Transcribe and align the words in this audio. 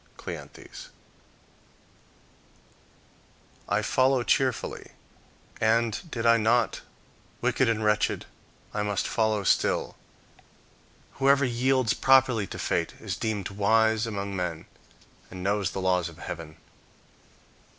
Cleanthes 0.17 0.87
"I 3.69 3.83
follow 3.83 4.23
cheerfully; 4.23 4.93
and, 5.59 6.09
did 6.09 6.25
I 6.25 6.37
not, 6.37 6.81
Wicked 7.39 7.69
and 7.69 7.83
wretched, 7.85 8.25
I 8.73 8.81
must 8.81 9.07
follow 9.07 9.43
still 9.43 9.95
Whoever 11.19 11.45
yields 11.45 11.93
properly 11.93 12.47
to 12.47 12.57
Fate, 12.57 12.95
is 12.99 13.15
deemed 13.15 13.49
Wise 13.51 14.07
among 14.07 14.35
men, 14.35 14.65
and 15.29 15.43
knows 15.43 15.69
the 15.69 15.79
laws 15.81 16.09
of 16.09 16.17
heaven." 16.17 16.57